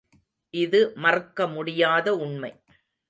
இது 0.53 0.79
மறுக்கமுடியாத 0.95 2.07
உண்மை. 2.17 2.51